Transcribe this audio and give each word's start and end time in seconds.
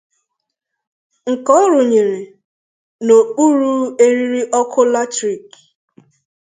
nke 1.31 1.51
a 1.61 1.63
rụnyere 1.71 2.19
n'okpuru 3.05 3.73
eriri 4.05 4.41
ọkụ 4.59 4.81
latirik 4.93 5.47